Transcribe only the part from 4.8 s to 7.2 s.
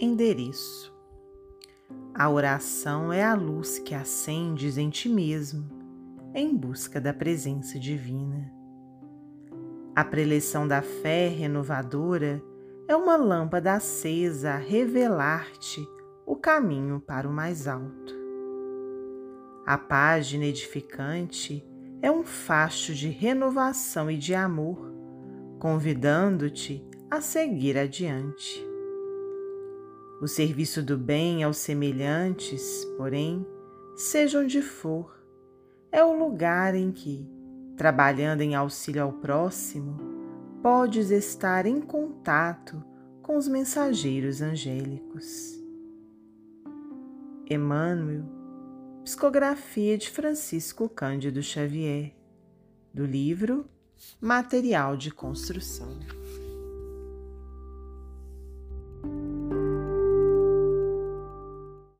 ti mesmo, em busca da